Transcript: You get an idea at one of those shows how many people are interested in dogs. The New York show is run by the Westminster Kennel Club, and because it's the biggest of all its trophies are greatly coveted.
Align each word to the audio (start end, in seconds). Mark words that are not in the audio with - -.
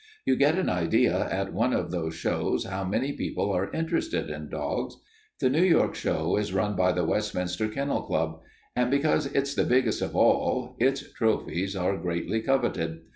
You 0.25 0.35
get 0.35 0.57
an 0.57 0.67
idea 0.67 1.29
at 1.29 1.53
one 1.53 1.73
of 1.73 1.91
those 1.91 2.15
shows 2.15 2.65
how 2.65 2.83
many 2.83 3.13
people 3.13 3.51
are 3.51 3.71
interested 3.71 4.31
in 4.31 4.49
dogs. 4.49 4.95
The 5.39 5.47
New 5.47 5.61
York 5.61 5.93
show 5.93 6.37
is 6.37 6.53
run 6.55 6.75
by 6.75 6.91
the 6.91 7.05
Westminster 7.05 7.67
Kennel 7.67 8.01
Club, 8.01 8.41
and 8.75 8.89
because 8.89 9.27
it's 9.27 9.53
the 9.53 9.63
biggest 9.63 10.01
of 10.01 10.15
all 10.15 10.75
its 10.79 11.13
trophies 11.13 11.75
are 11.75 11.97
greatly 11.97 12.41
coveted. 12.41 13.01